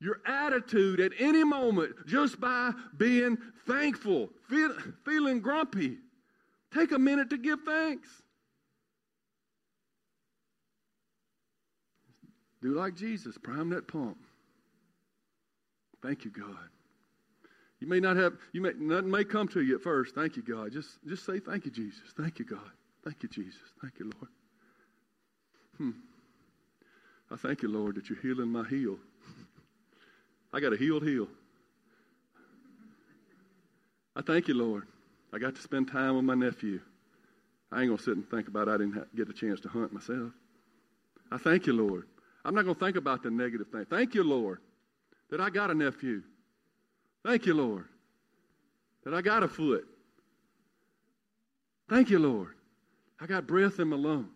[0.00, 3.36] your attitude at any moment just by being
[3.66, 4.72] thankful, feel,
[5.04, 5.98] feeling grumpy.
[6.72, 8.08] Take a minute to give thanks.
[12.60, 14.18] Do like Jesus, prime that pump.
[16.02, 16.68] Thank you, God.
[17.80, 20.14] You may not have, you may, nothing may come to you at first.
[20.14, 20.72] Thank you, God.
[20.72, 22.12] Just, just say, thank you, Jesus.
[22.16, 22.70] Thank you, God.
[23.04, 23.60] Thank you, Jesus.
[23.80, 24.30] Thank you, Lord.
[25.76, 25.90] Hmm.
[27.30, 28.98] I thank you, Lord, that you're healing my heel.
[30.52, 31.28] I got a healed heel.
[34.16, 34.86] I thank you, Lord.
[35.32, 36.80] I got to spend time with my nephew.
[37.70, 39.92] I ain't going to sit and think about I didn't get a chance to hunt
[39.92, 40.32] myself.
[41.30, 42.06] I thank you, Lord.
[42.44, 43.84] I'm not going to think about the negative thing.
[43.90, 44.60] Thank you, Lord,
[45.30, 46.22] that I got a nephew.
[47.24, 47.84] Thank you, Lord,
[49.04, 49.86] that I got a foot.
[51.90, 52.54] Thank you, Lord.
[53.20, 54.28] I got breath in my lungs.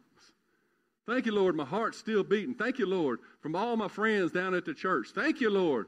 [1.07, 1.57] Thank you, Lord.
[1.57, 2.55] My heart's still beating.
[2.55, 5.09] Thank you, Lord, from all my friends down at the church.
[5.15, 5.87] Thank you, Lord.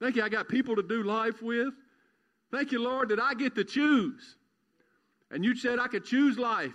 [0.00, 0.22] Thank you.
[0.22, 1.74] I got people to do life with.
[2.50, 4.36] Thank you, Lord, that I get to choose.
[5.30, 6.74] And you said I could choose life.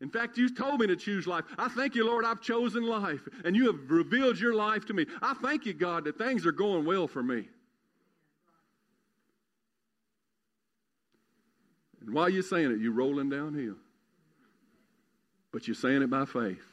[0.00, 1.44] In fact, you told me to choose life.
[1.58, 3.20] I thank you, Lord, I've chosen life.
[3.44, 5.04] And you have revealed your life to me.
[5.20, 7.48] I thank you, God, that things are going well for me.
[12.00, 13.76] And while you're saying it, you're rolling downhill.
[15.52, 16.64] But you're saying it by faith.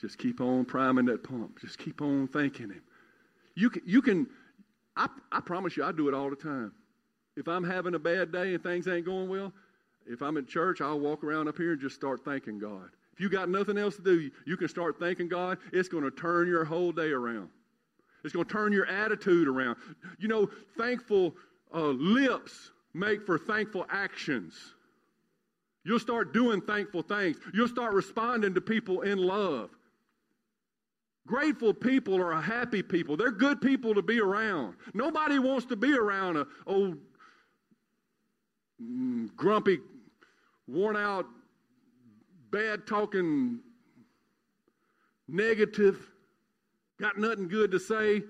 [0.00, 1.60] Just keep on priming that pump.
[1.60, 2.82] Just keep on thanking Him.
[3.58, 4.28] You can, you can
[4.98, 6.72] I, I promise you, I do it all the time.
[7.36, 9.52] If I'm having a bad day and things ain't going well,
[10.06, 12.90] if I'm in church, I'll walk around up here and just start thanking God.
[13.12, 15.58] If you got nothing else to do, you can start thanking God.
[15.72, 17.48] It's going to turn your whole day around.
[18.24, 19.76] It's going to turn your attitude around.
[20.18, 21.34] You know, thankful
[21.72, 24.54] uh, lips make for thankful actions.
[25.84, 27.36] You'll start doing thankful things.
[27.54, 29.70] You'll start responding to people in love.
[31.28, 33.14] Grateful people are a happy people.
[33.14, 34.76] They're good people to be around.
[34.94, 36.96] Nobody wants to be around a old
[38.82, 39.78] mm, grumpy,
[40.66, 41.26] worn out,
[42.50, 43.58] bad talking,
[45.28, 46.00] negative,
[46.98, 48.22] got nothing good to say.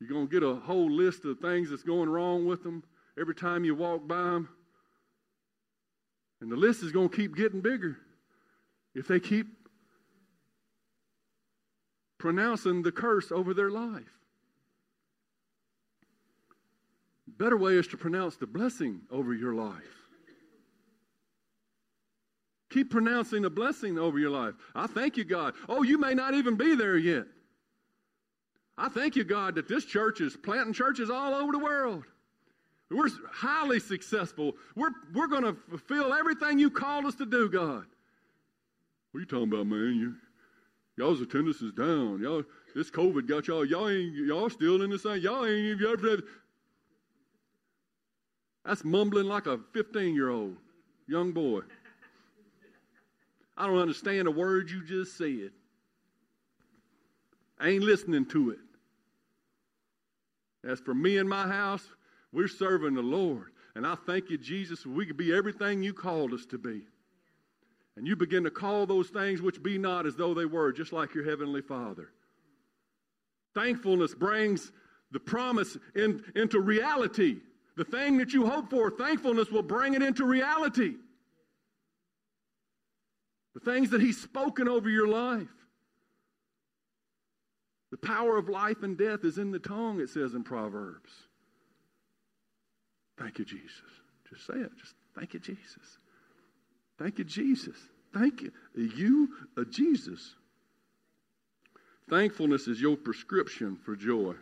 [0.00, 2.84] You're going to get a whole list of things that's going wrong with them
[3.18, 4.50] every time you walk by them.
[6.42, 7.96] And the list is going to keep getting bigger
[8.94, 9.46] if they keep
[12.18, 14.02] pronouncing the curse over their life.
[17.26, 20.00] Better way is to pronounce the blessing over your life.
[22.70, 24.54] Keep pronouncing the blessing over your life.
[24.74, 25.54] I thank you, God.
[25.68, 27.24] Oh, you may not even be there yet.
[28.78, 32.04] I thank you, God, that this church is planting churches all over the world.
[32.90, 34.54] We're highly successful.
[34.74, 37.86] We're, we're going to fulfill everything you called us to do, God.
[39.10, 39.96] What are you talking about, man?
[39.96, 40.14] You,
[40.96, 42.20] y'all's attendance is down.
[42.22, 42.44] Y'all,
[42.74, 43.64] this COVID got y'all.
[43.64, 45.20] Y'all ain't y'all still in the same.
[45.20, 46.22] Y'all ain't even.
[48.64, 50.56] That's mumbling like a 15 year old
[51.08, 51.60] young boy.
[53.56, 55.50] I don't understand a word you just said.
[57.58, 58.58] I ain't listening to it.
[60.64, 61.86] As for me and my house,
[62.32, 63.50] we're serving the Lord.
[63.74, 66.82] And I thank you, Jesus, we could be everything you called us to be.
[67.96, 70.92] And you begin to call those things which be not as though they were, just
[70.92, 72.10] like your heavenly Father.
[73.54, 74.72] Thankfulness brings
[75.10, 77.38] the promise in, into reality.
[77.76, 80.94] The thing that you hope for, thankfulness will bring it into reality.
[83.54, 85.48] The things that He's spoken over your life.
[87.90, 91.10] The power of life and death is in the tongue, it says in Proverbs.
[93.18, 93.82] Thank you, Jesus.
[94.28, 94.70] Just say it.
[94.78, 95.98] Just thank you, Jesus.
[97.00, 97.76] Thank you, Jesus.
[98.12, 98.52] Thank you.
[98.76, 100.34] You, uh, Jesus.
[102.10, 104.34] Thankfulness is your prescription for joy.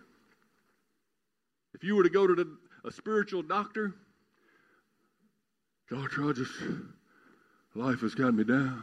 [1.74, 3.94] If you were to go to the, a spiritual doctor,
[5.88, 6.52] doctor, I just,
[7.74, 8.82] life has got me down.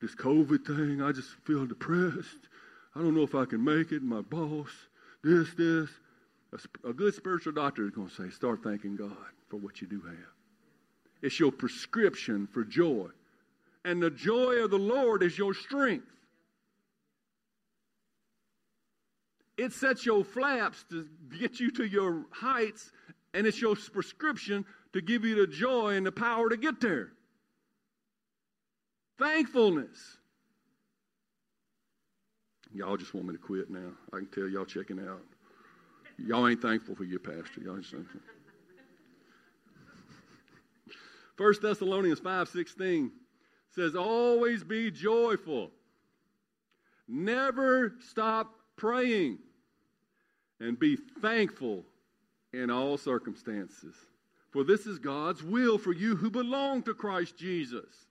[0.00, 2.48] This COVID thing, I just feel depressed.
[2.96, 4.02] I don't know if I can make it.
[4.02, 4.70] My boss,
[5.22, 5.88] this, this.
[6.52, 9.16] A, a good spiritual doctor is going to say, start thanking God
[9.48, 10.41] for what you do have.
[11.22, 13.08] It's your prescription for joy.
[13.84, 16.06] And the joy of the Lord is your strength.
[19.56, 21.06] It sets your flaps to
[21.38, 22.90] get you to your heights,
[23.34, 27.12] and it's your prescription to give you the joy and the power to get there.
[29.18, 30.18] Thankfulness.
[32.74, 33.92] Y'all just want me to quit now.
[34.12, 35.22] I can tell y'all checking out.
[36.18, 37.60] Y'all ain't thankful for your pastor.
[37.62, 38.20] Y'all just thankful.
[41.42, 43.10] 1 Thessalonians 5.16
[43.74, 45.72] says, always be joyful.
[47.08, 49.38] Never stop praying.
[50.60, 51.84] And be thankful
[52.52, 53.96] in all circumstances.
[54.52, 58.06] For this is God's will for you who belong to Christ Jesus.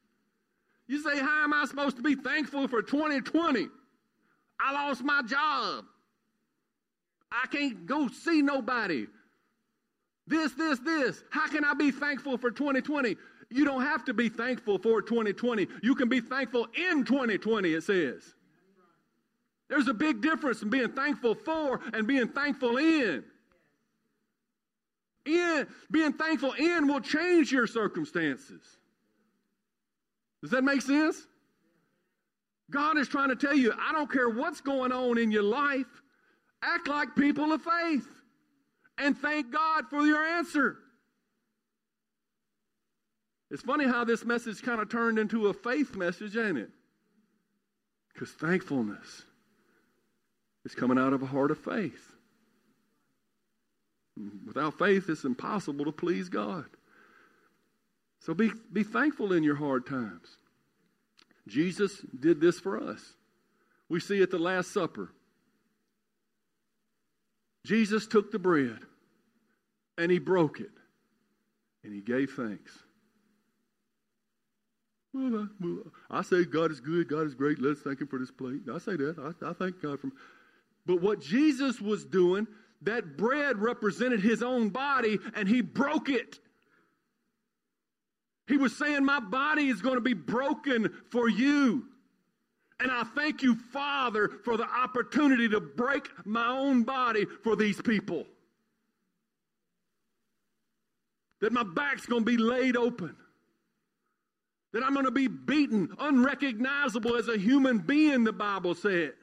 [0.88, 3.69] You say, How am I supposed to be thankful for 2020?
[4.59, 5.86] I lost my job.
[7.32, 9.07] I can't go see nobody.
[10.32, 11.23] This, this, this.
[11.29, 13.17] How can I be thankful for 2020?
[13.49, 15.67] You don't have to be thankful for 2020.
[15.84, 18.34] You can be thankful in 2020, it says.
[19.67, 23.25] There's a big difference in being thankful for and being thankful in.
[25.25, 28.61] In being thankful in will change your circumstances.
[30.41, 31.27] Does that make sense?
[32.69, 36.01] God is trying to tell you, I don't care what's going on in your life,
[36.63, 38.07] act like people of faith
[39.02, 40.78] and thank God for your answer.
[43.49, 46.70] It's funny how this message kind of turned into a faith message, ain't it?
[48.14, 49.24] Because thankfulness
[50.64, 52.14] is coming out of a heart of faith.
[54.45, 56.66] Without faith, it's impossible to please God.
[58.20, 60.38] So be, be thankful in your hard times.
[61.47, 63.02] Jesus did this for us.
[63.89, 65.12] We see at the Last Supper.
[67.66, 68.80] Jesus took the bread
[69.98, 70.72] and he broke it
[71.84, 72.72] and he gave thanks.
[76.10, 77.60] I say God is good, God is great.
[77.60, 78.62] Let's thank Him for this plate.
[78.74, 79.36] I say that.
[79.42, 80.10] I, I thank God for.
[80.86, 82.48] But what Jesus was doing,
[82.84, 86.39] that bread represented His own body, and He broke it.
[88.48, 91.86] He was saying, My body is going to be broken for you.
[92.80, 97.80] And I thank you, Father, for the opportunity to break my own body for these
[97.82, 98.26] people.
[101.42, 103.16] That my back's going to be laid open.
[104.74, 109.14] That I'm going to be beaten, unrecognizable as a human being, the Bible says.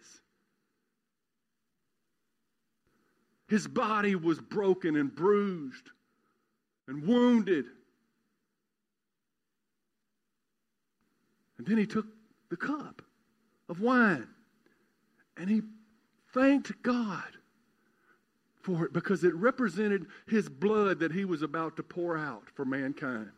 [3.46, 5.90] His body was broken and bruised
[6.86, 7.64] and wounded.
[11.56, 12.06] And then he took
[12.50, 13.00] the cup
[13.68, 14.28] of wine
[15.36, 15.62] and he
[16.34, 17.37] thanked God
[18.68, 22.66] for it because it represented his blood that he was about to pour out for
[22.66, 23.30] mankind.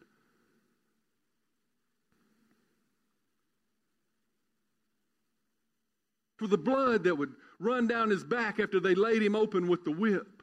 [6.37, 9.85] For the blood that would run down his back after they laid him open with
[9.85, 10.43] the whip.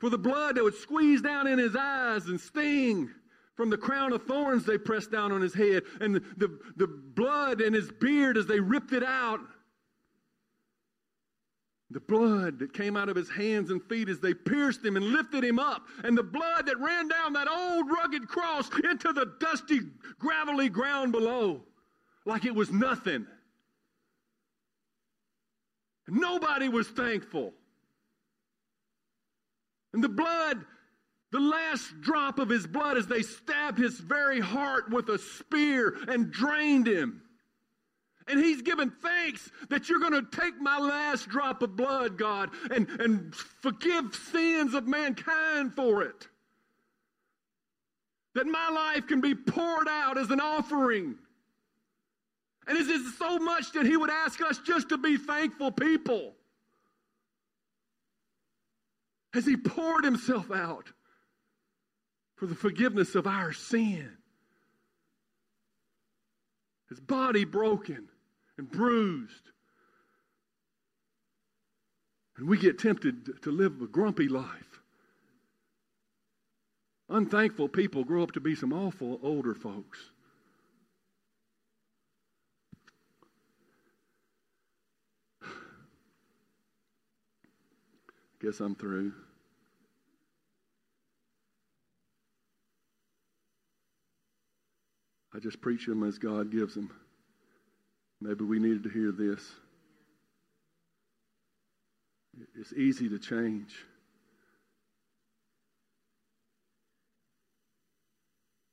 [0.00, 3.08] For the blood that would squeeze down in his eyes and sting
[3.54, 6.86] from the crown of thorns they pressed down on his head, and the, the, the
[6.86, 9.40] blood in his beard as they ripped it out
[11.92, 15.06] the blood that came out of his hands and feet as they pierced him and
[15.06, 19.32] lifted him up, and the blood that ran down that old rugged cross into the
[19.38, 19.80] dusty,
[20.18, 21.62] gravelly ground below
[22.24, 23.26] like it was nothing.
[26.08, 27.52] Nobody was thankful.
[29.92, 30.64] And the blood,
[31.30, 35.96] the last drop of his blood, as they stabbed his very heart with a spear
[36.08, 37.21] and drained him.
[38.28, 42.50] And he's given thanks that you're going to take my last drop of blood, God,
[42.70, 46.28] and, and forgive sins of mankind for it.
[48.34, 51.16] That my life can be poured out as an offering.
[52.66, 56.34] And it is so much that he would ask us just to be thankful people.
[59.34, 60.92] As he poured himself out
[62.36, 64.16] for the forgiveness of our sin.
[66.88, 68.08] His body broken
[68.58, 69.50] and bruised.
[72.36, 74.80] And we get tempted to live a grumpy life.
[77.08, 79.98] Unthankful people grow up to be some awful older folks.
[88.40, 89.12] Guess I'm through.
[95.34, 96.90] I just preach them as God gives them.
[98.22, 99.40] Maybe we needed to hear this.
[102.54, 103.74] It's easy to change.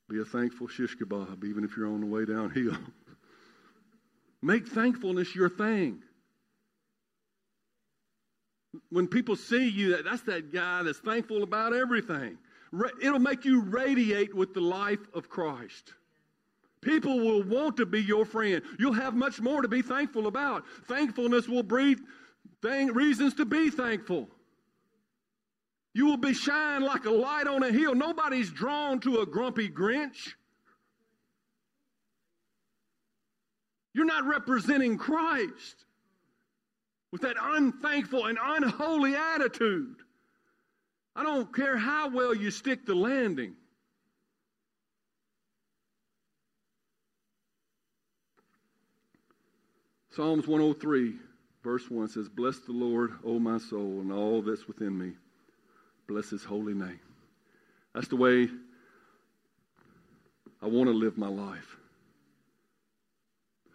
[0.07, 2.77] Be a thankful shish kebab, even if you're on the way downhill.
[4.43, 6.03] Make thankfulness your thing.
[8.91, 12.37] When people see you, that's that guy that's thankful about everything.
[13.01, 15.91] It'll make you radiate with the life of Christ.
[16.81, 18.61] People will want to be your friend.
[18.77, 20.63] You'll have much more to be thankful about.
[20.87, 21.99] Thankfulness will breed
[22.61, 24.29] thing, reasons to be thankful.
[25.93, 27.95] You will be shined like a light on a hill.
[27.95, 30.33] Nobody's drawn to a grumpy Grinch.
[33.93, 35.85] You're not representing Christ
[37.11, 39.95] with that unthankful and unholy attitude.
[41.15, 43.55] I don't care how well you stick the landing.
[50.11, 51.15] Psalms 103,
[51.63, 55.13] verse 1 says, Bless the Lord, O my soul, and all that's within me.
[56.07, 56.99] Bless his holy name.
[57.93, 58.49] That's the way
[60.61, 61.77] I want to live my life.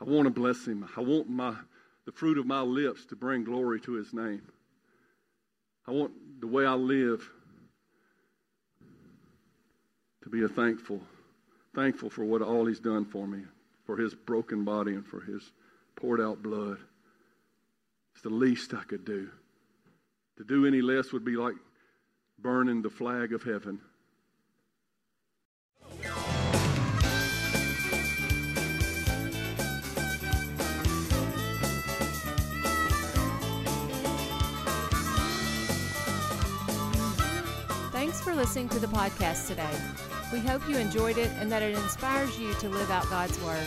[0.01, 0.89] I want to bless him.
[0.97, 1.55] I want my
[2.05, 4.43] the fruit of my lips to bring glory to his name.
[5.87, 7.27] I want the way I live
[10.23, 11.01] to be a thankful,
[11.75, 13.43] thankful for what all he's done for me,
[13.87, 15.51] for his broken body and for his
[15.97, 16.79] poured out blood.
[18.15, 19.29] It's the least I could do.
[20.39, 21.55] To do any less would be like
[22.39, 23.81] burning the flag of heaven.
[37.93, 39.71] Thanks for listening to the podcast today.
[40.33, 43.67] We hope you enjoyed it and that it inspires you to live out God's Word.